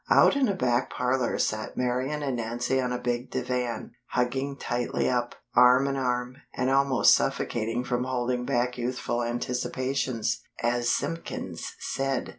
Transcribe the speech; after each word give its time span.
Out 0.09 0.35
in 0.35 0.47
a 0.47 0.55
back 0.55 0.89
parlor 0.89 1.37
sat 1.37 1.77
Marian 1.77 2.23
and 2.23 2.37
Nancy 2.37 2.81
on 2.81 2.91
a 2.91 2.97
big 2.97 3.29
divan, 3.29 3.91
hugging 4.07 4.57
tightly 4.57 5.07
up, 5.07 5.35
arm 5.55 5.87
in 5.87 5.95
arm, 5.95 6.37
and 6.55 6.71
almost 6.71 7.13
suffocating 7.13 7.83
from 7.83 8.05
holding 8.05 8.43
back 8.43 8.79
youthful 8.79 9.21
anticipations, 9.23 10.41
as 10.63 10.89
Simpkins 10.89 11.75
said 11.77 12.29